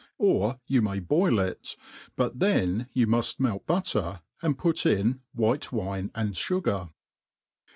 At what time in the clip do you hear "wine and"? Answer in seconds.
5.71-6.33